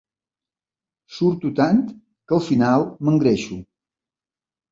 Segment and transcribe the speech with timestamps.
[1.17, 3.59] Surto tant que al final m'engreixo.